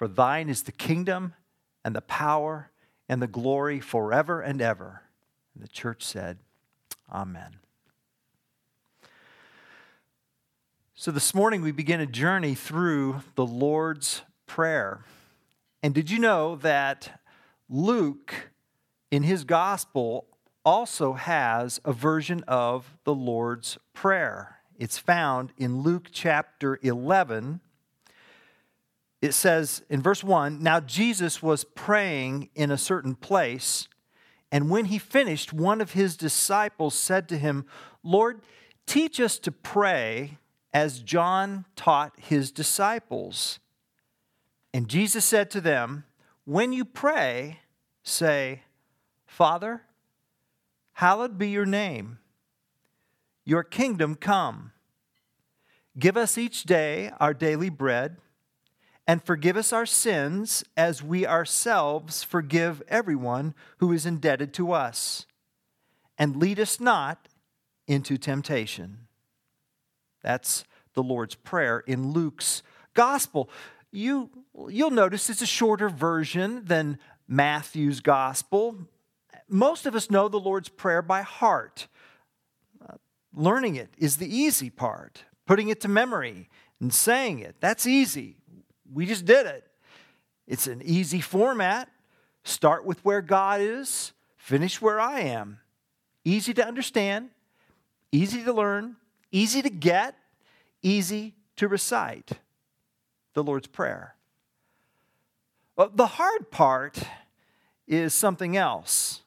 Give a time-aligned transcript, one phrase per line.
[0.00, 1.34] For thine is the kingdom
[1.84, 2.70] and the power
[3.06, 5.02] and the glory forever and ever.
[5.54, 6.38] And the church said,
[7.12, 7.58] Amen.
[10.94, 15.04] So this morning we begin a journey through the Lord's Prayer.
[15.82, 17.20] And did you know that
[17.68, 18.52] Luke,
[19.10, 20.28] in his gospel,
[20.64, 24.60] also has a version of the Lord's Prayer?
[24.78, 27.60] It's found in Luke chapter 11
[29.22, 33.88] it says in verse 1 Now Jesus was praying in a certain place,
[34.50, 37.66] and when he finished, one of his disciples said to him,
[38.02, 38.40] Lord,
[38.86, 40.38] teach us to pray
[40.72, 43.60] as John taught his disciples.
[44.72, 46.04] And Jesus said to them,
[46.44, 47.60] When you pray,
[48.02, 48.62] say,
[49.26, 49.82] Father,
[50.94, 52.18] hallowed be your name,
[53.44, 54.72] your kingdom come.
[55.98, 58.16] Give us each day our daily bread
[59.10, 65.26] and forgive us our sins as we ourselves forgive everyone who is indebted to us.
[66.16, 67.26] And lead us not
[67.88, 69.08] into temptation.
[70.22, 70.62] That's
[70.94, 72.62] the Lord's Prayer in Luke's
[72.94, 73.50] Gospel.
[73.90, 74.30] You,
[74.68, 78.76] you'll notice it's a shorter version than Matthew's Gospel.
[79.48, 81.88] Most of us know the Lord's Prayer by heart.
[83.34, 85.24] Learning it is the easy part.
[85.46, 86.48] Putting it to memory
[86.80, 88.36] and saying it, that's easy.
[88.92, 89.66] We just did it.
[90.46, 91.88] It's an easy format.
[92.42, 95.58] Start with where God is, finish where I am.
[96.24, 97.30] Easy to understand,
[98.12, 98.96] easy to learn,
[99.30, 100.16] easy to get,
[100.82, 102.32] easy to recite.
[103.34, 104.16] The Lord's Prayer.
[105.76, 106.98] But the hard part
[107.86, 109.22] is something else.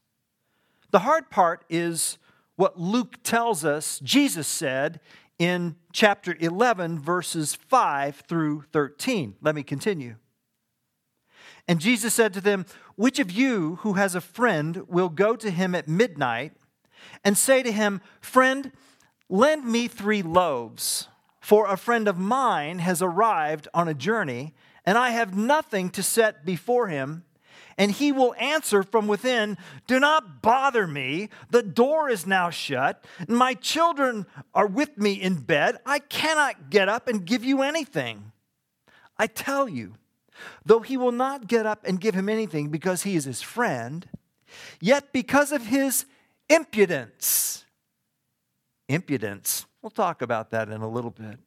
[0.91, 2.17] The hard part is
[2.55, 4.99] what Luke tells us Jesus said
[5.43, 9.35] in chapter 11, verses 5 through 13.
[9.41, 10.15] Let me continue.
[11.67, 12.65] And Jesus said to them,
[12.95, 16.53] Which of you who has a friend will go to him at midnight
[17.25, 18.71] and say to him, Friend,
[19.27, 21.09] lend me three loaves,
[21.41, 24.53] for a friend of mine has arrived on a journey,
[24.85, 27.25] and I have nothing to set before him?
[27.77, 29.57] And he will answer from within
[29.87, 31.29] Do not bother me.
[31.49, 33.03] The door is now shut.
[33.27, 35.77] My children are with me in bed.
[35.85, 38.31] I cannot get up and give you anything.
[39.17, 39.95] I tell you,
[40.65, 44.07] though he will not get up and give him anything because he is his friend,
[44.81, 46.05] yet because of his
[46.49, 47.65] impudence,
[48.89, 51.39] impudence, we'll talk about that in a little bit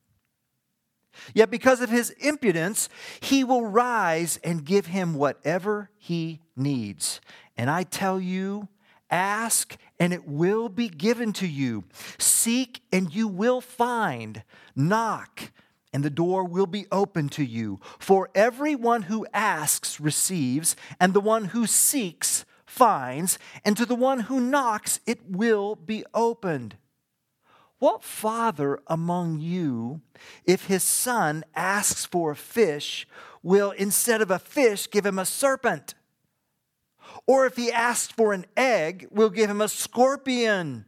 [1.35, 2.89] Yet because of his impudence,
[3.21, 7.21] he will rise and give him whatever he needs.
[7.57, 8.69] And I tell you,
[9.11, 11.85] ask and it will be given to you.
[12.19, 14.43] Seek and you will find.
[14.75, 15.51] Knock
[15.97, 17.81] and the door will be open to you.
[17.99, 24.21] For everyone who asks receives, and the one who seeks finds, and to the one
[24.21, 26.77] who knocks it will be opened.
[27.79, 30.01] What father among you,
[30.45, 33.07] if his son asks for a fish,
[33.43, 35.95] will instead of a fish give him a serpent?
[37.27, 40.87] Or if he asks for an egg, will give him a scorpion?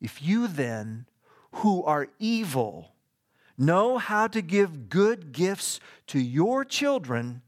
[0.00, 1.06] If you then,
[1.52, 2.92] who are evil,
[3.58, 7.42] know how to give good gifts to your children,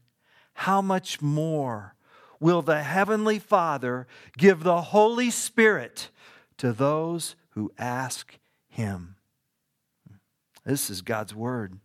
[0.53, 1.95] how much more
[2.39, 4.07] will the Heavenly Father
[4.37, 6.09] give the Holy Spirit
[6.57, 8.37] to those who ask
[8.67, 9.15] him.
[10.65, 11.79] This is God's word.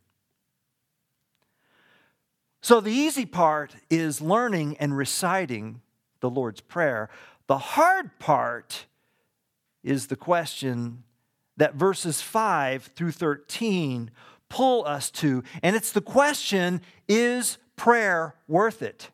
[2.61, 5.83] So, the easy part is learning and reciting
[6.21, 7.11] the Lord's Prayer.
[7.47, 8.87] The hard part
[9.83, 11.05] is the question
[11.57, 14.11] that verses 5 through 13
[14.49, 15.43] pull us to.
[15.63, 19.11] And it's the question is prayer worth it?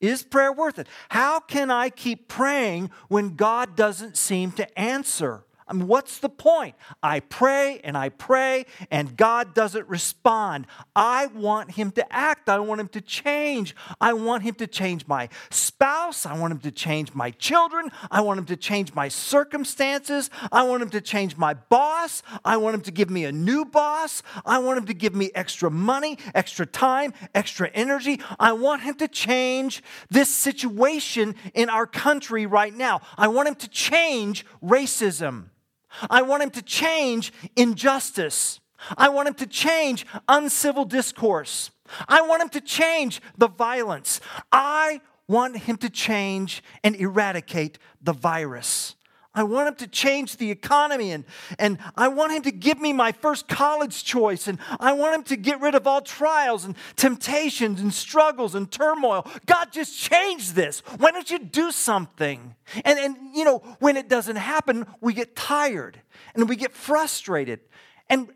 [0.00, 0.88] Is prayer worth it?
[1.08, 5.44] How can I keep praying when God doesn't seem to answer?
[5.66, 6.74] I mean, what's the point?
[7.02, 10.66] I pray and I pray and God doesn't respond.
[10.94, 12.50] I want Him to act.
[12.50, 13.74] I want Him to change.
[13.98, 16.26] I want Him to change my spouse.
[16.26, 17.90] I want Him to change my children.
[18.10, 20.28] I want Him to change my circumstances.
[20.52, 22.22] I want Him to change my boss.
[22.44, 24.22] I want Him to give me a new boss.
[24.44, 28.20] I want Him to give me extra money, extra time, extra energy.
[28.38, 33.00] I want Him to change this situation in our country right now.
[33.16, 35.48] I want Him to change racism.
[36.10, 38.60] I want him to change injustice.
[38.96, 41.70] I want him to change uncivil discourse.
[42.08, 44.20] I want him to change the violence.
[44.52, 48.94] I want him to change and eradicate the virus.
[49.34, 51.24] I want him to change the economy and,
[51.58, 55.22] and I want him to give me my first college choice and I want him
[55.24, 59.26] to get rid of all trials and temptations and struggles and turmoil.
[59.46, 60.80] God, just change this.
[60.98, 62.54] Why don't you do something?
[62.84, 66.00] And, and you know, when it doesn't happen, we get tired
[66.34, 67.60] and we get frustrated.
[68.08, 68.28] And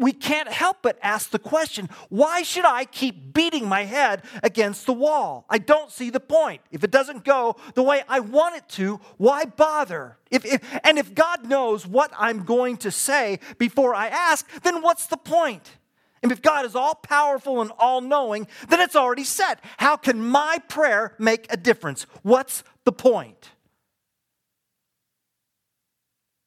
[0.00, 4.86] we can't help but ask the question why should I keep beating my head against
[4.86, 5.44] the wall?
[5.48, 6.62] I don't see the point.
[6.72, 10.16] If it doesn't go the way I want it to, why bother?
[10.30, 14.82] If, if, and if God knows what I'm going to say before I ask, then
[14.82, 15.76] what's the point?
[16.22, 19.62] And if God is all powerful and all knowing, then it's already set.
[19.76, 22.06] How can my prayer make a difference?
[22.22, 23.50] What's the point?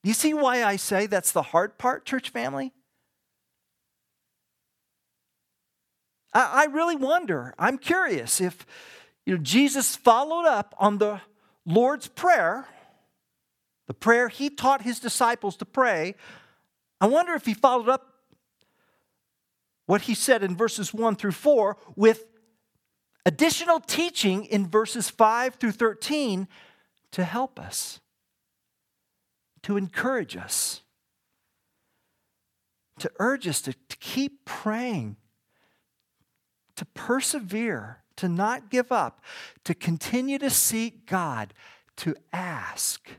[0.03, 2.73] You see why I say that's the hard part, church family?
[6.33, 8.65] I, I really wonder, I'm curious if
[9.25, 11.21] you know, Jesus followed up on the
[11.65, 12.67] Lord's Prayer,
[13.87, 16.15] the prayer he taught his disciples to pray.
[16.99, 18.13] I wonder if he followed up
[19.85, 22.25] what he said in verses 1 through 4 with
[23.25, 26.47] additional teaching in verses 5 through 13
[27.11, 27.99] to help us,
[29.63, 30.81] to encourage us,
[32.99, 35.17] to urge us to, to keep praying
[36.75, 39.21] to persevere, to not give up,
[39.63, 41.53] to continue to seek God,
[41.97, 43.09] to ask.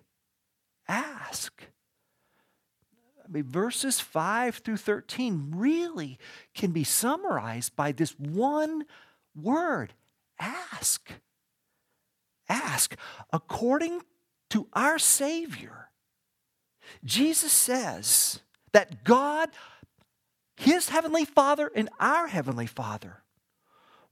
[0.88, 1.64] Ask.
[3.24, 6.18] I mean, verses 5 through 13 really
[6.54, 8.84] can be summarized by this one
[9.34, 9.94] word
[10.38, 11.10] ask.
[12.48, 12.96] Ask.
[13.32, 14.02] According
[14.50, 15.88] to our Savior,
[17.04, 18.40] Jesus says
[18.72, 19.48] that God,
[20.56, 23.23] His Heavenly Father, and our Heavenly Father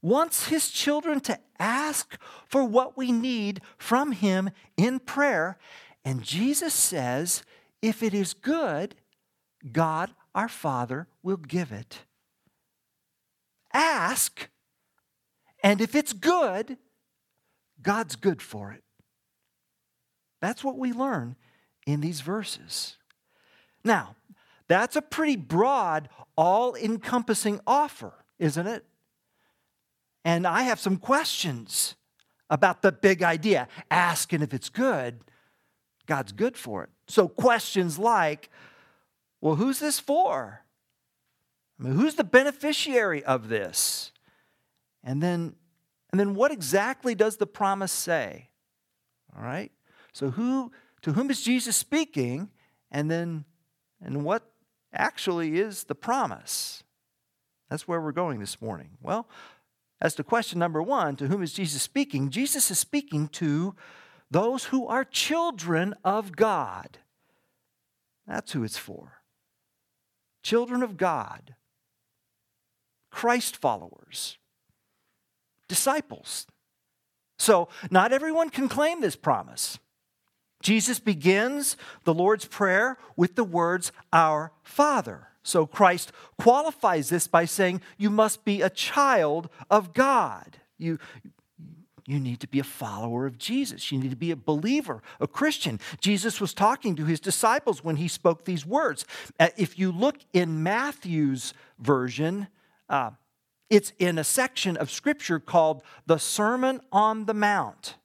[0.03, 5.57] wants his children to ask for what we need from him in prayer.
[6.05, 7.43] And Jesus says,
[7.81, 8.95] if it is good,
[9.71, 12.01] God our Father will give it.
[13.73, 14.49] Ask,
[15.63, 16.77] and if it's good,
[17.81, 18.83] God's good for it.
[20.41, 21.37] That's what we learn
[21.87, 22.97] in these verses.
[23.83, 24.15] Now,
[24.67, 28.85] that's a pretty broad, all encompassing offer, isn't it?
[30.25, 31.95] And I have some questions
[32.49, 33.67] about the big idea.
[33.91, 35.21] Ask, and if it's good,
[36.05, 36.89] God's good for it.
[37.07, 38.49] So, questions like,
[39.41, 40.63] well, who's this for?
[41.79, 44.11] I mean, who's the beneficiary of this?
[45.03, 45.55] And then,
[46.11, 48.49] and then what exactly does the promise say?
[49.35, 49.71] All right?
[50.13, 50.71] So who
[51.01, 52.49] to whom is Jesus speaking?
[52.91, 53.45] And then
[54.01, 54.43] and what
[54.93, 56.83] actually is the promise?
[57.69, 58.91] That's where we're going this morning.
[59.01, 59.27] Well,
[60.03, 62.29] as to question number one, to whom is Jesus speaking?
[62.29, 63.73] Jesus is speaking to
[64.29, 66.99] those who are children of God.
[68.27, 69.21] That's who it's for.
[70.43, 71.55] Children of God,
[73.09, 74.37] Christ followers,
[75.69, 76.47] disciples.
[77.39, 79.79] So, not everyone can claim this promise.
[80.61, 85.29] Jesus begins the Lord's Prayer with the words, Our Father.
[85.43, 90.57] So Christ qualifies this by saying, You must be a child of God.
[90.77, 90.99] You,
[92.05, 93.91] you need to be a follower of Jesus.
[93.91, 95.79] You need to be a believer, a Christian.
[96.01, 99.05] Jesus was talking to his disciples when he spoke these words.
[99.39, 102.47] Uh, if you look in Matthew's version,
[102.89, 103.11] uh,
[103.69, 107.95] it's in a section of scripture called the Sermon on the Mount.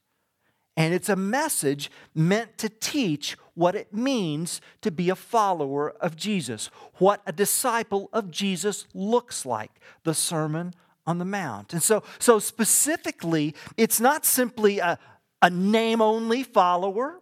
[0.79, 6.15] And it's a message meant to teach what it means to be a follower of
[6.15, 9.73] Jesus, what a disciple of Jesus looks like,
[10.05, 10.73] the Sermon
[11.05, 11.73] on the Mount.
[11.73, 15.01] And so, so specifically, it's not simply a,
[15.43, 17.19] a name only follower,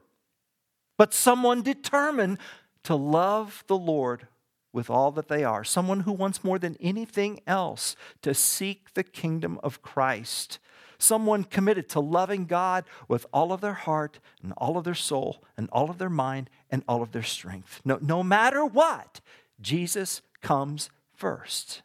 [0.99, 2.37] but someone determined
[2.83, 4.29] to love the Lord
[4.71, 9.03] with all that they are, someone who wants more than anything else to seek the
[9.03, 10.59] kingdom of Christ,
[10.99, 15.43] someone committed to loving God with all of their heart and all of their soul
[15.57, 17.81] and all of their mind and all of their strength.
[17.85, 19.21] No, no matter what,
[19.61, 21.83] Jesus comes first.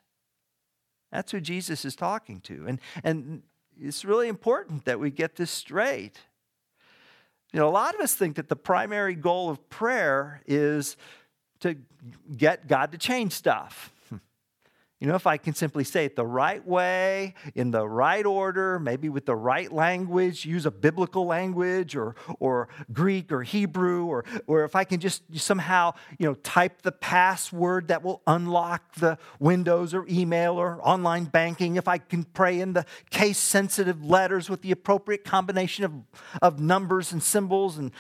[1.12, 2.66] That's who Jesus is talking to.
[2.68, 3.44] And, and
[3.80, 6.20] it's really important that we get this straight.
[7.52, 10.96] You know, a lot of us think that the primary goal of prayer is
[11.60, 11.76] to
[12.36, 13.94] get God to change stuff.
[15.02, 18.78] You know, if I can simply say it the right way, in the right order,
[18.78, 24.24] maybe with the right language, use a biblical language or, or Greek or Hebrew, or,
[24.46, 29.18] or if I can just somehow, you know, type the password that will unlock the
[29.40, 34.52] Windows or email or online banking, if I can pray in the case sensitive letters
[34.52, 35.94] with the appropriate combination of,
[36.44, 37.92] of numbers and symbols, and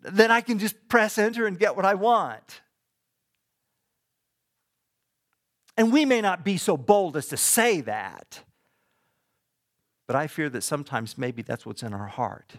[0.00, 2.62] then I can just press enter and get what I want.
[5.76, 8.42] And we may not be so bold as to say that,
[10.06, 12.54] but I fear that sometimes maybe that's what's in our heart.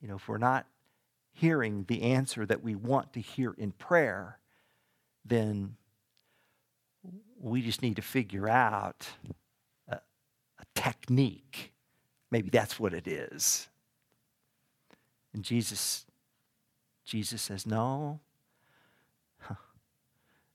[0.00, 0.66] You know, if we're not
[1.32, 4.38] hearing the answer that we want to hear in prayer,
[5.24, 5.76] then
[7.40, 9.06] we just need to figure out
[9.88, 11.72] a, a technique.
[12.30, 13.68] Maybe that's what it is.
[15.34, 16.06] And Jesus,
[17.04, 18.20] Jesus says, no,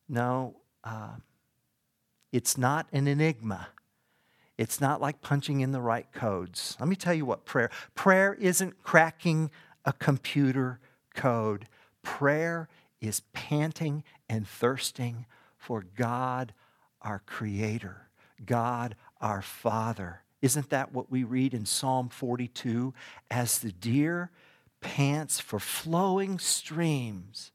[0.10, 0.56] no.
[0.84, 1.16] Uh,
[2.32, 3.70] it's not an enigma.
[4.58, 6.76] It's not like punching in the right codes.
[6.80, 9.52] Let me tell you what prayer prayer isn't cracking
[9.86, 10.80] a computer
[11.14, 11.68] code.
[12.02, 12.68] Prayer
[13.00, 15.26] is panting and thirsting
[15.58, 16.54] for God
[17.02, 18.08] our creator,
[18.46, 20.22] God our father.
[20.42, 22.94] Isn't that what we read in Psalm 42
[23.30, 24.32] as the deer
[24.82, 27.52] pants for flowing streams?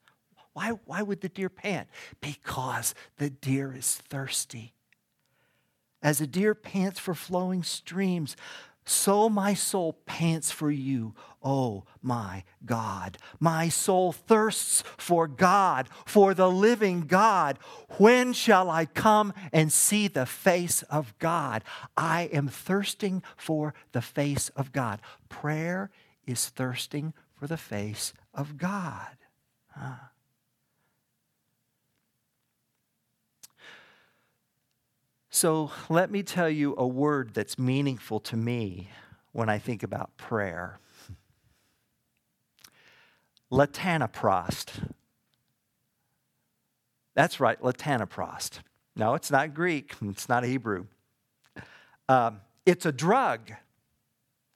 [0.54, 1.88] Why, why would the deer pant?
[2.21, 4.75] Because the deer is thirsty.
[6.02, 8.37] As a deer pants for flowing streams,
[8.85, 13.16] so my soul pants for you, oh my God.
[13.38, 17.59] My soul thirsts for God, for the living God.
[17.99, 21.62] When shall I come and see the face of God?
[21.97, 25.00] I am thirsting for the face of God.
[25.28, 25.90] Prayer
[26.26, 29.16] is thirsting for the face of God.
[29.68, 30.09] Huh.
[35.34, 38.90] So let me tell you a word that's meaningful to me
[39.32, 40.78] when I think about prayer.
[43.50, 44.90] Latanoprost.
[47.14, 48.58] That's right, latanoprost.
[48.94, 50.84] No, it's not Greek, it's not Hebrew.
[52.10, 53.52] Um, it's a drug.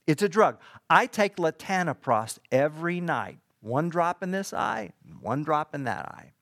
[0.07, 0.59] It's a drug.
[0.91, 4.93] I take latanoprost every night, one drop in this eye,
[5.23, 6.33] one drop in that eye,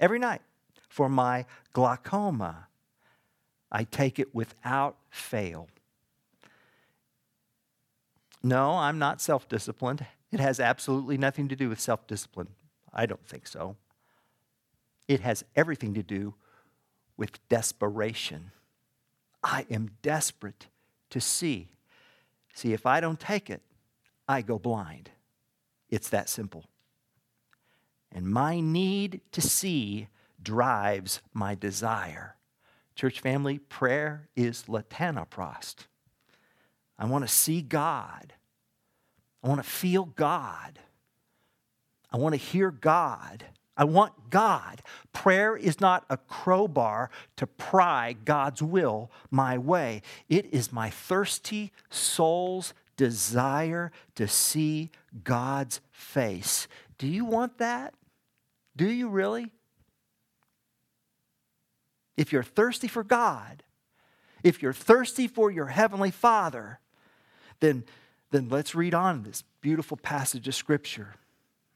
[0.00, 0.42] every night
[0.88, 2.67] for my glaucoma.
[3.70, 5.68] I take it without fail.
[8.42, 10.06] No, I'm not self disciplined.
[10.30, 12.48] It has absolutely nothing to do with self discipline.
[12.92, 13.76] I don't think so.
[15.06, 16.34] It has everything to do
[17.16, 18.52] with desperation.
[19.42, 20.66] I am desperate
[21.10, 21.68] to see.
[22.54, 23.62] See, if I don't take it,
[24.28, 25.10] I go blind.
[25.88, 26.64] It's that simple.
[28.12, 30.08] And my need to see
[30.42, 32.36] drives my desire.
[32.98, 35.86] Church family, prayer is latanoprost.
[36.98, 38.32] I want to see God.
[39.40, 40.80] I want to feel God.
[42.10, 43.44] I want to hear God.
[43.76, 44.82] I want God.
[45.12, 50.02] Prayer is not a crowbar to pry God's will my way.
[50.28, 54.90] It is my thirsty soul's desire to see
[55.22, 56.66] God's face.
[56.98, 57.94] Do you want that?
[58.74, 59.52] Do you really?
[62.18, 63.62] If you're thirsty for God,
[64.42, 66.80] if you're thirsty for your Heavenly Father,
[67.60, 67.84] then,
[68.32, 71.14] then let's read on this beautiful passage of Scripture.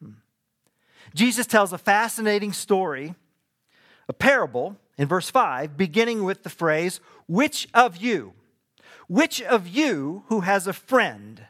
[0.02, 0.14] Hmm.
[1.14, 3.14] Jesus tells a fascinating story,
[4.08, 8.34] a parable in verse 5, beginning with the phrase, Which of you,
[9.06, 11.46] which of you who has a friend,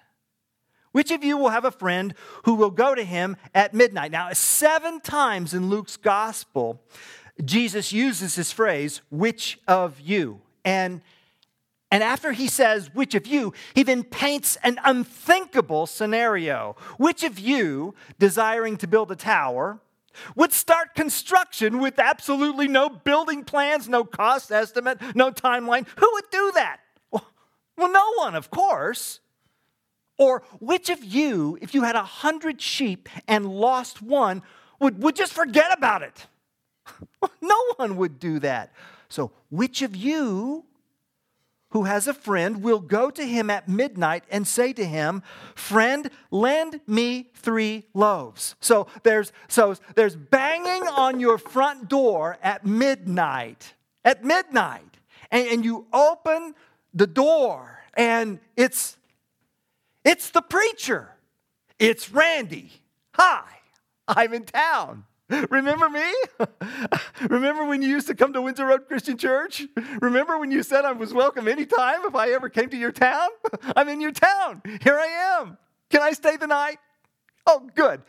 [0.93, 4.13] which of you will have a friend who will go to him at midnight?
[4.13, 6.83] Now, seven times in Luke's gospel,
[7.45, 10.41] Jesus uses this phrase, which of you?
[10.65, 11.01] And,
[11.91, 16.77] and after he says, which of you, he then paints an unthinkable scenario.
[16.99, 19.81] Which of you, desiring to build a tower,
[20.37, 25.87] would start construction with absolutely no building plans, no cost estimate, no timeline?
[25.97, 26.81] Who would do that?
[27.11, 29.21] Well, no one, of course.
[30.19, 34.43] Or which of you, if you had a hundred sheep and lost one,
[34.79, 36.27] would, would just forget about it?
[37.41, 38.73] no one would do that.
[39.09, 40.65] So, which of you
[41.71, 45.23] who has a friend will go to him at midnight and say to him,
[45.55, 52.67] "Friend, lend me 3 loaves." So there's so there's banging on your front door at
[52.67, 53.75] midnight.
[54.05, 54.99] At midnight.
[55.31, 56.55] And, and you open
[56.93, 58.97] the door and it's
[60.05, 61.09] it's the preacher.
[61.79, 62.71] It's Randy.
[63.15, 63.45] Hi,
[64.09, 65.05] I'm in town.
[65.51, 66.13] Remember me?
[67.29, 69.67] Remember when you used to come to Windsor Road Christian Church?
[70.01, 73.29] Remember when you said I was welcome anytime if I ever came to your town?
[73.77, 74.63] I'm in your town.
[74.83, 75.57] Here I am.
[75.91, 76.79] Can I stay the night?
[77.47, 78.03] Oh, good.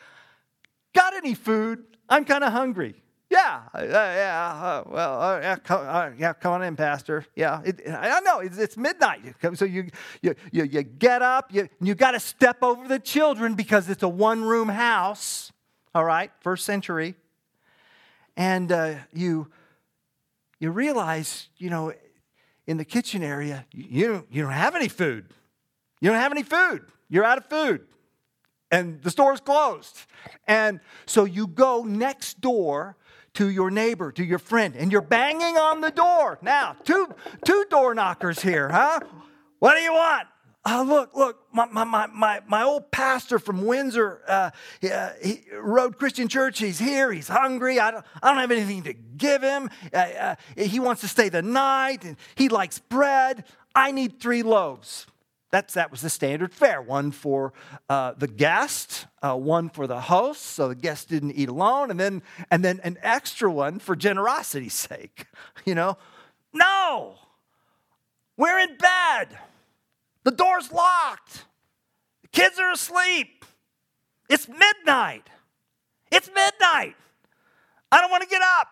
[0.93, 1.85] Got any food?
[2.09, 2.95] I'm kind of hungry.
[3.29, 7.25] Yeah, uh, yeah, uh, well, uh, yeah, come, uh, yeah, come on in, Pastor.
[7.35, 9.21] Yeah, it, I know it's, it's, midnight,
[9.55, 9.89] so you
[10.21, 14.03] you you, you get up, you you got to step over the children because it's
[14.03, 15.51] a one-room house
[15.95, 17.15] all right, first century.
[18.35, 19.51] And uh, you,
[20.59, 21.93] you realize, you know,
[22.65, 25.25] in the kitchen area, you you don't have any food.
[25.99, 26.85] You don't have any food.
[27.09, 27.81] You're out of food.
[28.71, 30.05] And the store's closed.
[30.47, 32.97] And so you go next door
[33.33, 36.39] to your neighbor, to your friend, and you're banging on the door.
[36.41, 37.07] Now, two,
[37.45, 38.99] two door knockers here, huh?
[39.59, 40.27] What do you want?
[40.65, 45.41] Oh, look, look, my, my, my, my old pastor from Windsor uh, he, uh, he,
[45.53, 47.79] Road Christian Church, he's here, he's hungry.
[47.79, 49.69] I don't, I don't have anything to give him.
[49.93, 53.45] Uh, uh, he wants to stay the night, and he likes bread.
[53.75, 55.07] I need three loaves.
[55.51, 57.53] That's, that was the standard fare one for
[57.87, 61.99] uh, the guest, uh, one for the host, so the guest didn't eat alone, and
[61.99, 65.25] then, and then an extra one for generosity's sake.
[65.65, 65.97] You know,
[66.51, 67.15] no,
[68.35, 69.37] we're in bed.
[70.23, 71.45] The door's locked.
[72.21, 73.45] The kids are asleep.
[74.29, 75.29] It's midnight.
[76.11, 76.95] It's midnight.
[77.91, 78.67] I don't want to get up.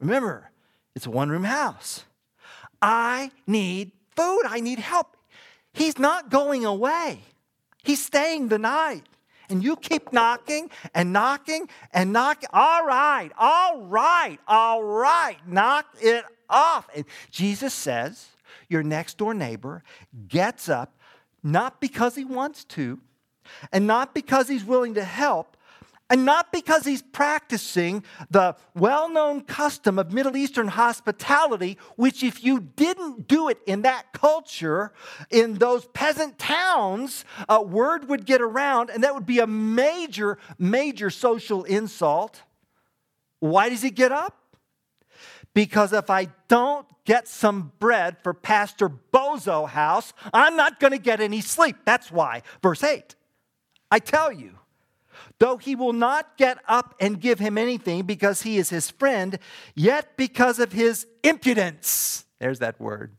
[0.00, 0.50] Remember,
[0.94, 2.04] it's a one room house.
[2.82, 4.42] I need food.
[4.46, 5.16] I need help.
[5.72, 7.20] He's not going away,
[7.82, 9.04] he's staying the night.
[9.48, 12.48] And you keep knocking and knocking and knocking.
[12.52, 15.38] All right, all right, all right.
[15.44, 16.88] Knock it off.
[16.94, 18.28] And Jesus says,
[18.68, 19.82] your next door neighbor
[20.28, 20.98] gets up,
[21.42, 23.00] not because he wants to,
[23.72, 25.56] and not because he's willing to help,
[26.10, 32.42] and not because he's practicing the well known custom of Middle Eastern hospitality, which, if
[32.42, 34.92] you didn't do it in that culture,
[35.30, 40.36] in those peasant towns, a word would get around, and that would be a major,
[40.58, 42.42] major social insult.
[43.38, 44.39] Why does he get up?
[45.54, 50.98] Because if I don't get some bread for Pastor Bozo house, I'm not going to
[50.98, 51.76] get any sleep.
[51.84, 52.42] That's why.
[52.62, 53.14] Verse 8.
[53.90, 54.58] I tell you,
[55.38, 59.38] though he will not get up and give him anything because he is his friend,
[59.74, 63.16] yet because of his impudence, there's that word,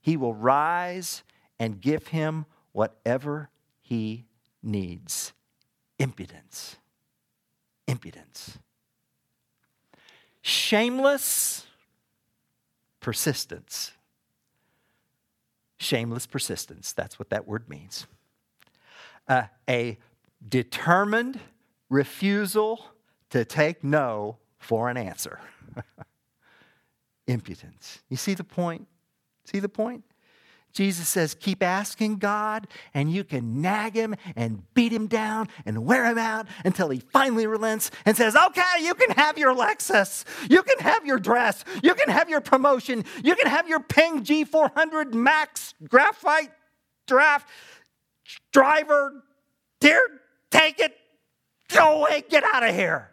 [0.00, 1.22] he will rise
[1.58, 4.24] and give him whatever he
[4.62, 5.34] needs.
[5.98, 6.78] Impudence.
[7.86, 8.58] Impudence
[10.42, 11.66] shameless
[13.00, 13.92] persistence.
[15.78, 18.06] Shameless persistence, that's what that word means.
[19.26, 19.98] Uh, a
[20.46, 21.40] determined
[21.88, 22.84] refusal
[23.30, 25.40] to take no for an answer.
[27.26, 28.02] Impudence.
[28.08, 28.86] You see the point?
[29.44, 30.04] See the point?
[30.72, 35.84] Jesus says, keep asking God, and you can nag him and beat him down and
[35.84, 40.24] wear him out until he finally relents and says, okay, you can have your Lexus.
[40.48, 41.64] You can have your dress.
[41.82, 43.04] You can have your promotion.
[43.22, 46.50] You can have your Ping G400 Max graphite
[47.06, 47.48] draft
[48.52, 49.22] driver.
[49.80, 50.02] Dear,
[50.50, 50.96] take it.
[51.68, 52.24] Go away.
[52.28, 53.10] Get out of here.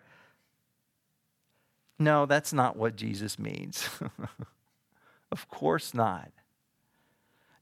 [1.98, 3.89] No, that's not what Jesus means.
[5.32, 6.32] of course not.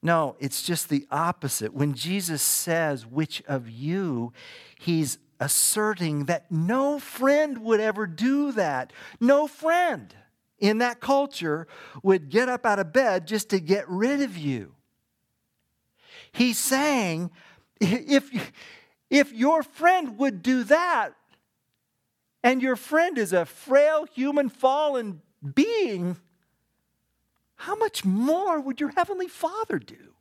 [0.01, 1.73] No, it's just the opposite.
[1.73, 4.31] When Jesus says, which of you,
[4.79, 8.93] he's asserting that no friend would ever do that.
[9.19, 10.13] No friend
[10.60, 11.67] in that culture
[12.03, 14.73] would get up out of bed just to get rid of you.
[16.31, 17.31] He's saying,
[17.79, 18.29] if,
[19.10, 21.13] if your friend would do that,
[22.43, 25.21] and your friend is a frail human fallen
[25.53, 26.17] being,
[27.58, 30.13] how much more would your heavenly Father do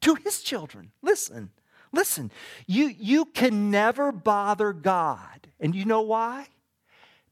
[0.00, 0.90] to his children?
[1.02, 1.50] Listen,
[1.92, 2.30] listen.
[2.66, 5.48] You, you can never bother God.
[5.60, 6.48] And you know why?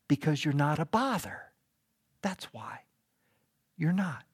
[0.08, 1.52] Because you're not a bother.
[2.20, 2.80] That's why.
[3.76, 4.24] You're not.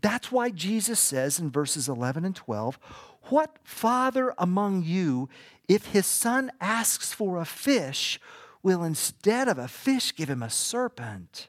[0.00, 2.78] that's why Jesus says in verses 11 and 12,
[3.24, 5.28] What father among you,
[5.68, 8.20] if his son asks for a fish,
[8.62, 11.48] will instead of a fish give him a serpent.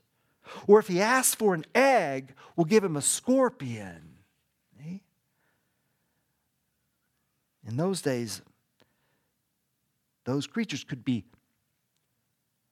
[0.68, 4.12] Or if he asks for an egg, we'll give him a scorpion.
[7.68, 8.42] In those days,
[10.26, 11.24] those creatures could be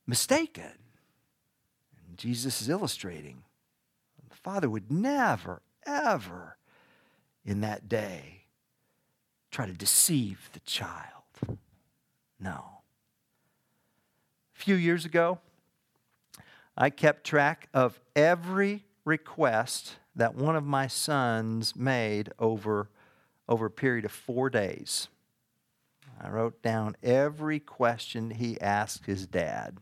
[0.07, 0.71] mistaken.
[2.07, 3.43] And Jesus is illustrating.
[4.29, 6.57] The Father would never, ever
[7.45, 8.45] in that day
[9.51, 11.59] try to deceive the child.
[12.39, 12.81] No.
[14.55, 15.39] A few years ago,
[16.81, 22.89] I kept track of every request that one of my sons made over,
[23.49, 25.09] over a period of four days.
[26.21, 29.77] I wrote down every question he asked his dad.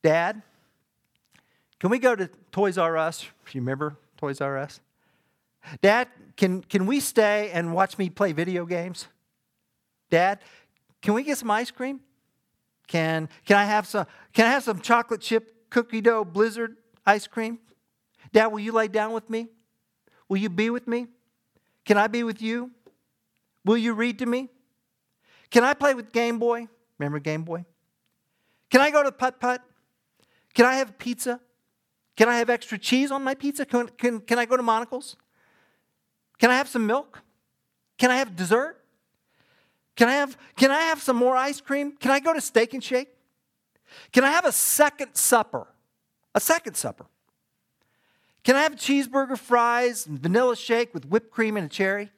[0.00, 0.42] Dad,
[1.80, 3.26] can we go to Toys R Us?
[3.50, 4.80] You remember Toys R Us?
[5.82, 9.08] Dad, can, can we stay and watch me play video games?
[10.08, 10.38] Dad,
[11.02, 12.00] can we get some ice cream?
[12.86, 17.26] Can, can, I have some, can I have some chocolate chip cookie dough blizzard ice
[17.26, 17.58] cream?
[18.32, 19.48] Dad, will you lay down with me?
[20.28, 21.06] Will you be with me?
[21.84, 22.70] Can I be with you?
[23.64, 24.48] Will you read to me?
[25.50, 26.68] Can I play with Game Boy?
[26.98, 27.64] Remember Game Boy?
[28.70, 29.62] Can I go to Putt Putt?
[30.54, 31.40] Can I have pizza?
[32.16, 33.66] Can I have extra cheese on my pizza?
[33.66, 35.16] Can, can, can I go to Monical's?
[36.38, 37.22] Can I have some milk?
[37.98, 38.83] Can I have dessert?
[39.96, 41.92] Can I have, can I have some more ice cream?
[41.92, 43.08] Can I go to Steak and Shake?
[44.12, 45.66] Can I have a second supper?
[46.34, 47.06] A second supper.
[48.42, 52.10] Can I have cheeseburger, fries, and vanilla shake with whipped cream and a cherry?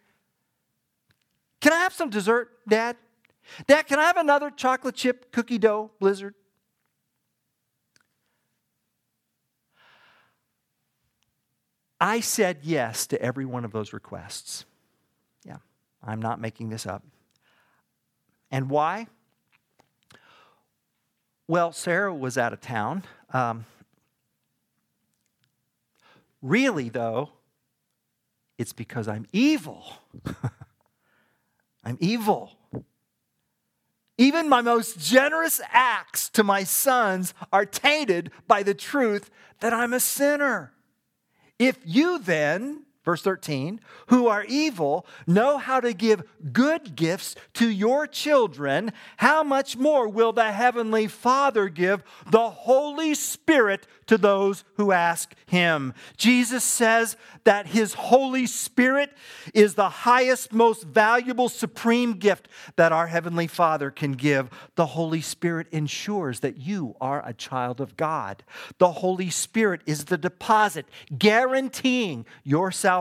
[1.60, 2.96] Can I have some dessert, Dad?
[3.66, 6.34] Dad, can I have another chocolate chip cookie dough blizzard?
[12.00, 14.64] I said yes to every one of those requests.
[15.44, 15.58] Yeah,
[16.02, 17.02] I'm not making this up.
[18.50, 19.08] And why?
[21.48, 23.04] Well, Sarah was out of town.
[23.32, 23.66] Um,
[26.42, 27.30] really, though,
[28.58, 29.84] it's because I'm evil.
[31.84, 32.52] I'm evil.
[34.18, 39.30] Even my most generous acts to my sons are tainted by the truth
[39.60, 40.72] that I'm a sinner.
[41.58, 47.70] If you then, verse 13, who are evil, know how to give good gifts to
[47.70, 54.64] your children, how much more will the Heavenly Father give the Holy Spirit to those
[54.74, 55.94] who ask Him?
[56.16, 59.12] Jesus says that His Holy Spirit
[59.54, 64.50] is the highest, most valuable, supreme gift that our Heavenly Father can give.
[64.74, 68.42] The Holy Spirit ensures that you are a child of God.
[68.78, 72.95] The Holy Spirit is the deposit guaranteeing your salvation.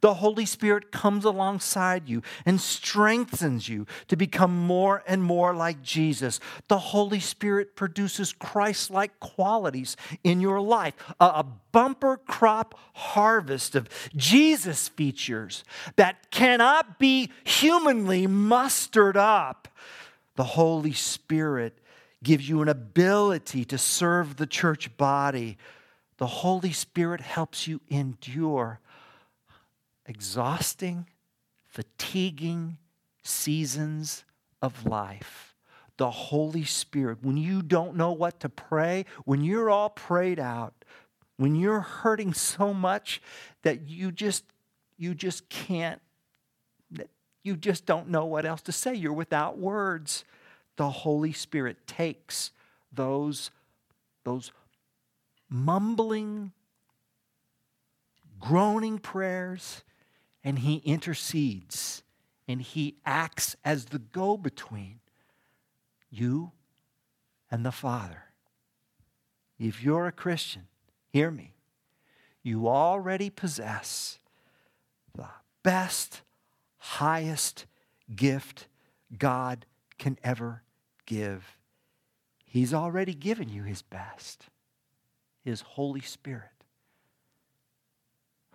[0.00, 5.82] The Holy Spirit comes alongside you and strengthens you to become more and more like
[5.82, 6.40] Jesus.
[6.68, 13.88] The Holy Spirit produces Christ like qualities in your life, a bumper crop harvest of
[14.16, 15.64] Jesus features
[15.96, 19.68] that cannot be humanly mustered up.
[20.36, 21.78] The Holy Spirit
[22.22, 25.58] gives you an ability to serve the church body.
[26.16, 28.80] The Holy Spirit helps you endure
[30.06, 31.06] exhausting,
[31.66, 32.78] fatiguing
[33.22, 34.24] seasons
[34.60, 35.54] of life.
[35.96, 40.84] The Holy Spirit, when you don't know what to pray, when you're all prayed out,
[41.36, 43.20] when you're hurting so much
[43.62, 44.44] that you just
[44.96, 46.00] you just can't
[47.42, 50.24] you just don't know what else to say you're without words
[50.76, 52.52] the holy spirit takes
[52.92, 53.50] those
[54.24, 54.52] those
[55.48, 56.52] mumbling
[58.38, 59.82] groaning prayers
[60.44, 62.02] and he intercedes
[62.46, 65.00] and he acts as the go between
[66.10, 66.52] you
[67.50, 68.24] and the father
[69.58, 70.68] if you're a christian
[71.14, 71.54] Hear me.
[72.42, 74.18] You already possess
[75.14, 75.28] the
[75.62, 76.22] best,
[76.76, 77.66] highest
[78.16, 78.66] gift
[79.16, 79.64] God
[79.96, 80.64] can ever
[81.06, 81.56] give.
[82.44, 84.46] He's already given you His best,
[85.44, 86.64] His Holy Spirit.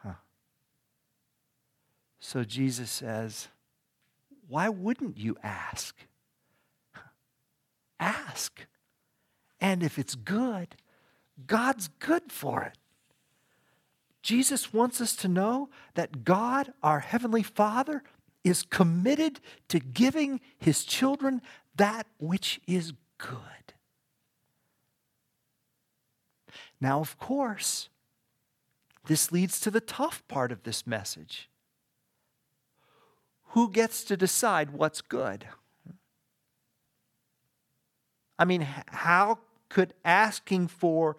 [0.04, 0.15] Huh.
[2.19, 3.47] So Jesus says,
[4.47, 5.95] Why wouldn't you ask?
[7.99, 8.65] Ask.
[9.62, 10.75] And if it's good,
[11.45, 12.77] God's good for it.
[14.21, 18.03] Jesus wants us to know that God, our Heavenly Father,
[18.43, 21.41] is committed to giving His children
[21.75, 23.38] that which is good.
[26.82, 27.89] Now, of course,
[29.08, 31.49] this leads to the tough part of this message.
[33.50, 35.48] Who gets to decide what's good?
[38.38, 41.18] I mean, how could asking for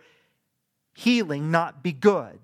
[0.94, 2.38] healing not be good?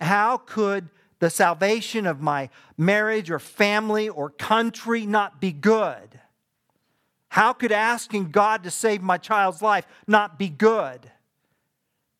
[0.00, 6.20] How could the salvation of my marriage or family or country not be good?
[7.30, 11.10] How could asking God to save my child's life not be good?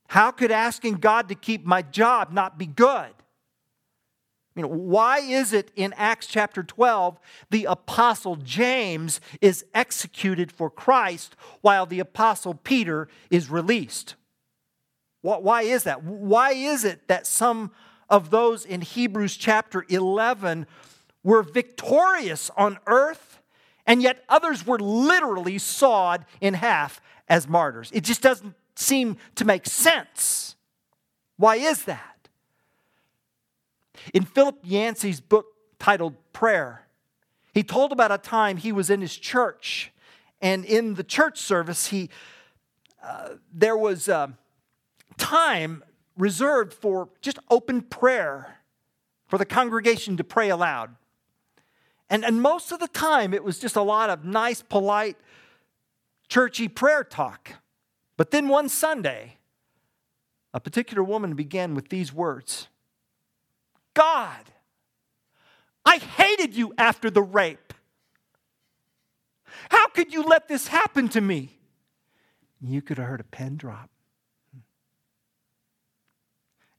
[0.08, 3.12] How could asking God to keep my job not be good?
[4.56, 7.18] You know, why is it in Acts chapter 12
[7.50, 14.16] the apostle James is executed for Christ while the apostle Peter is released?
[15.22, 16.02] Why is that?
[16.02, 17.70] Why is it that some
[18.08, 20.66] of those in Hebrews chapter 11
[21.22, 23.40] were victorious on earth,
[23.86, 27.90] and yet others were literally sawed in half as martyrs?
[27.92, 30.56] It just doesn't seem to make sense.
[31.36, 32.09] Why is that?
[34.14, 35.46] In Philip Yancey's book
[35.78, 36.86] titled Prayer,
[37.52, 39.92] he told about a time he was in his church,
[40.40, 42.10] and in the church service, he
[43.02, 44.28] uh, there was uh,
[45.16, 45.82] time
[46.16, 48.58] reserved for just open prayer
[49.26, 50.94] for the congregation to pray aloud.
[52.10, 55.16] And, and most of the time, it was just a lot of nice, polite,
[56.28, 57.52] churchy prayer talk.
[58.16, 59.36] But then one Sunday,
[60.52, 62.68] a particular woman began with these words
[63.94, 64.50] God,
[65.84, 67.74] I hated you after the rape.
[69.70, 71.58] How could you let this happen to me?
[72.60, 73.90] You could have heard a pen drop.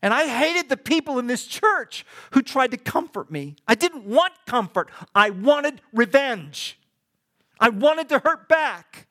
[0.04, 3.56] And I hated the people in this church who tried to comfort me.
[3.68, 6.78] I didn't want comfort, I wanted revenge.
[7.60, 9.08] I wanted to hurt back.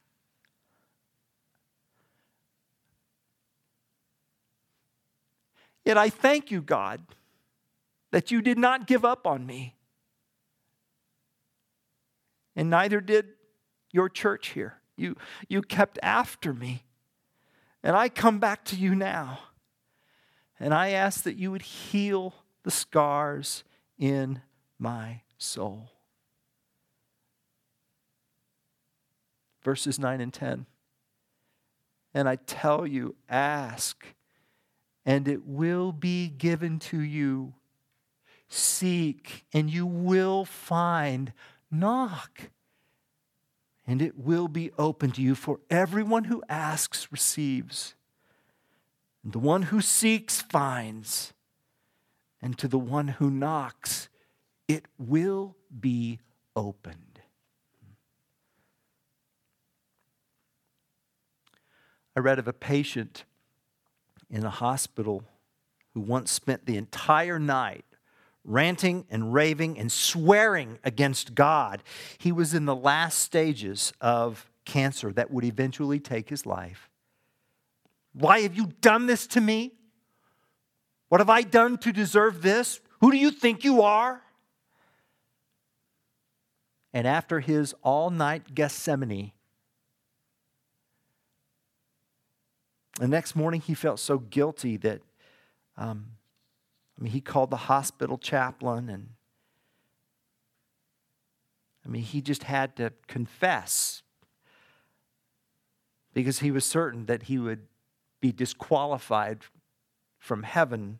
[5.85, 7.01] Yet I thank you, God,
[8.11, 9.77] that you did not give up on me.
[12.57, 13.27] And neither did
[13.93, 14.81] your church here.
[14.97, 15.17] You,
[15.49, 16.85] you kept after me.
[17.83, 19.39] And I come back to you now.
[20.59, 23.65] And I ask that you would heal the scars
[23.99, 24.43] in
[24.79, 25.91] my soul.
[29.63, 30.67] Verses 9 and 10.
[32.13, 34.05] And I tell you, ask,
[35.07, 37.55] and it will be given to you.
[38.51, 41.33] Seek, and you will find.
[41.71, 42.51] Knock,
[43.87, 45.37] and it will be open to you.
[45.37, 47.95] For everyone who asks receives
[49.23, 51.33] and the one who seeks finds,
[52.43, 54.09] and to the one who knocks,
[54.67, 56.19] it will be
[56.57, 57.21] opened.
[62.17, 63.25] I read of a patient
[64.29, 65.23] in a hospital
[65.95, 67.85] who once spent the entire night
[68.45, 71.83] ranting and raving and swearing against God.
[72.19, 76.89] He was in the last stages of cancer that would eventually take his life.
[78.13, 79.73] Why have you done this to me?
[81.09, 82.81] What have I done to deserve this?
[83.01, 84.23] Who do you think you are?
[86.93, 89.33] And after his all night Gethsemane,
[92.99, 95.01] the next morning he felt so guilty that
[95.77, 96.07] um,
[97.01, 99.09] I mean, he called the hospital chaplain and
[101.85, 104.03] I mean, he just had to confess
[106.13, 107.67] because he was certain that he would
[108.21, 109.41] be disqualified
[110.19, 110.99] from heaven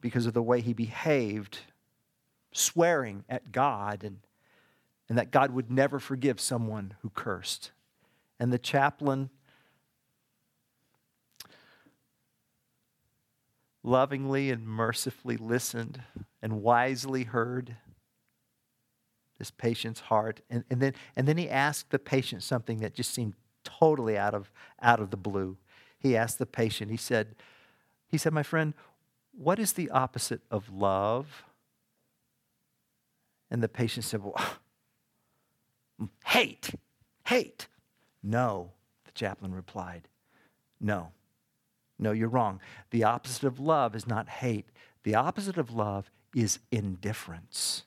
[0.00, 1.58] because of the way he behaved,
[2.52, 4.18] swearing at God and,
[5.08, 7.72] and that God would never forgive someone who cursed.
[8.38, 9.30] And the chaplain
[13.86, 16.02] lovingly and mercifully listened
[16.42, 17.76] and wisely heard
[19.38, 20.40] this patient's heart.
[20.50, 24.34] And, and, then, and then he asked the patient something that just seemed totally out
[24.34, 24.50] of,
[24.82, 25.56] out of the blue
[26.06, 27.34] he asked the patient, he said,
[28.08, 28.74] he said, my friend,
[29.32, 31.44] what is the opposite of love?
[33.50, 34.36] And the patient said, well,
[36.26, 36.70] hate,
[37.26, 37.68] hate.
[38.22, 38.72] No,
[39.04, 40.08] the chaplain replied,
[40.80, 41.12] no,
[41.98, 42.60] no, you're wrong.
[42.90, 44.68] The opposite of love is not hate.
[45.02, 47.84] The opposite of love is indifference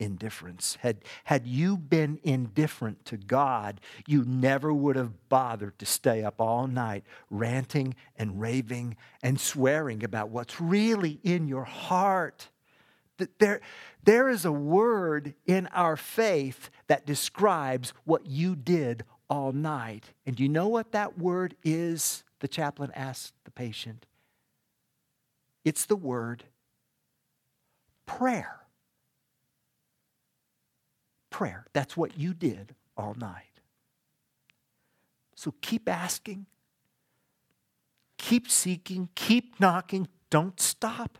[0.00, 0.78] indifference.
[0.80, 6.40] Had, had you been indifferent to God, you never would have bothered to stay up
[6.40, 12.48] all night ranting and raving and swearing about what's really in your heart.
[13.38, 13.60] There,
[14.04, 20.04] there is a word in our faith that describes what you did all night.
[20.24, 22.22] And you know what that word is?
[22.40, 24.06] The chaplain asked the patient.
[25.64, 26.44] It's the word
[28.06, 28.58] prayer
[31.38, 31.66] prayer.
[31.72, 33.44] That's what you did all night.
[35.36, 36.46] So keep asking,
[38.16, 40.08] keep seeking, keep knocking.
[40.30, 41.16] Don't stop,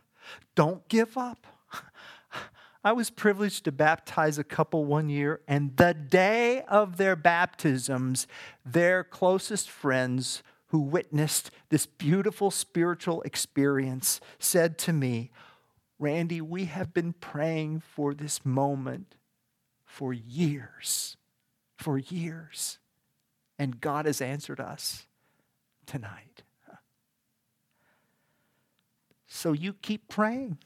[0.57, 1.46] don't give up.
[2.85, 8.26] I was privileged to baptize a couple one year, and the day of their baptisms,
[8.66, 15.31] their closest friends who witnessed this beautiful spiritual experience said to me,
[15.98, 19.16] Randy, we have been praying for this moment
[19.85, 21.16] for years,
[21.76, 22.78] for years,
[23.59, 25.07] and God has answered us
[25.87, 26.42] tonight.
[29.28, 30.59] So you keep praying.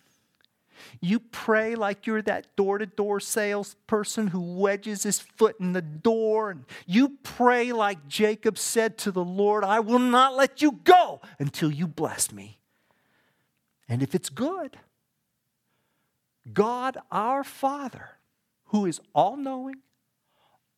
[1.00, 5.82] You pray like you're that door to door salesperson who wedges his foot in the
[5.82, 6.50] door.
[6.50, 11.20] And you pray like Jacob said to the Lord, I will not let you go
[11.38, 12.58] until you bless me.
[13.88, 14.78] And if it's good,
[16.52, 18.10] God our Father,
[18.66, 19.76] who is all knowing,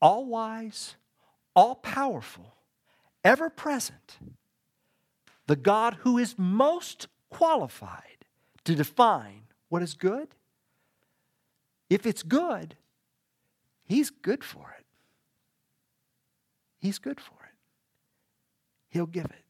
[0.00, 0.96] all wise,
[1.54, 2.54] all powerful,
[3.22, 4.18] ever present,
[5.46, 8.24] the God who is most qualified
[8.64, 9.42] to define
[9.74, 10.28] what is good?
[11.90, 12.76] If it's good,
[13.84, 14.86] He's good for it.
[16.78, 17.56] He's good for it.
[18.88, 19.44] He'll give it.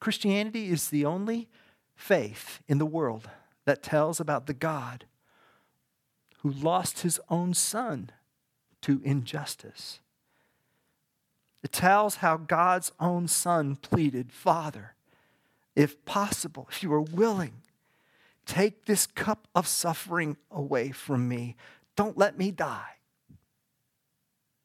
[0.00, 1.46] Christianity is the only
[1.94, 3.30] faith in the world
[3.64, 5.04] that tells about the God
[6.38, 8.10] who lost his own son
[8.82, 10.00] to injustice.
[11.62, 14.96] It tells how God's own son pleaded, Father,
[15.76, 17.52] if possible, if you are willing,
[18.48, 21.54] Take this cup of suffering away from me.
[21.96, 22.96] Don't let me die.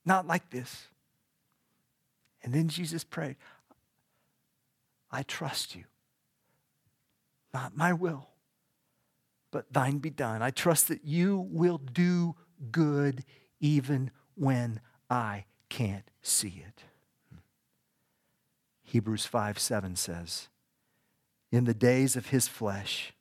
[0.06, 0.88] Not like this.
[2.42, 3.36] And then Jesus prayed,
[5.12, 5.84] I trust you.
[7.54, 8.30] Not my will,
[9.52, 10.42] but thine be done.
[10.42, 12.36] I trust that you will do
[12.72, 13.26] good
[13.60, 16.84] even when I can't see it.
[18.84, 20.48] Hebrews 5 7 says,
[21.52, 23.14] In the days of his flesh,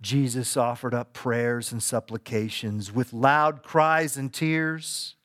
[0.00, 5.16] Jesus offered up prayers and supplications with loud cries and tears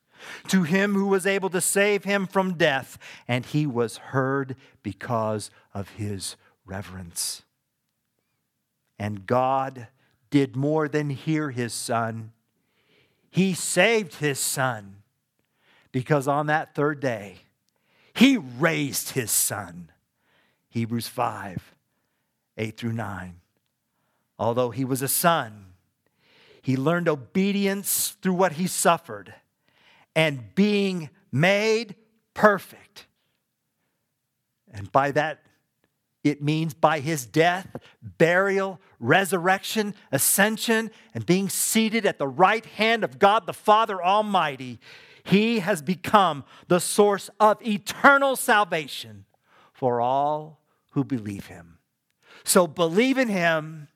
[0.48, 5.50] to him who was able to save him from death, and he was heard because
[5.74, 6.36] of his
[6.66, 7.44] reverence.
[8.98, 9.88] And God
[10.30, 12.32] did more than hear his son,
[13.30, 14.98] he saved his son
[15.92, 17.38] because on that third day,
[18.14, 19.92] he raised his son.
[20.70, 21.76] Hebrews 5
[22.58, 23.42] 8 through 9
[24.38, 25.65] although he was a son.
[26.62, 29.34] He learned obedience through what he suffered
[30.15, 31.95] and being made
[32.34, 33.06] perfect.
[34.74, 35.41] And by that,
[36.24, 43.04] it means by his death, burial, resurrection, ascension, and being seated at the right hand
[43.04, 44.80] of God the Father Almighty,
[45.24, 49.26] he has become the source of eternal salvation
[49.71, 51.78] for all who believe him.
[52.43, 53.88] So believe in him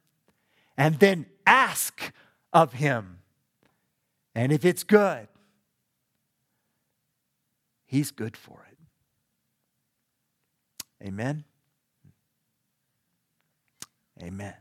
[0.80, 2.14] and then ask
[2.54, 3.20] of him.
[4.34, 5.28] And if it's good,
[7.86, 8.78] he's good for it.
[11.06, 11.44] Amen.
[14.24, 14.54] Amen.